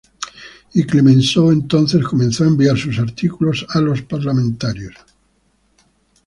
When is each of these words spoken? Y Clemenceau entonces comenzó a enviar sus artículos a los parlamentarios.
Y 0.73 0.83
Clemenceau 0.87 1.51
entonces 1.51 2.03
comenzó 2.03 2.43
a 2.43 2.47
enviar 2.47 2.75
sus 2.75 2.97
artículos 2.97 3.67
a 3.69 3.79
los 3.81 4.01
parlamentarios. 4.01 4.95